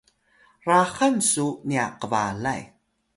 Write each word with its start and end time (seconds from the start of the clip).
raxan 0.67 1.15
cu 1.29 1.45
nya 1.69 1.85
kbalay 2.01 2.61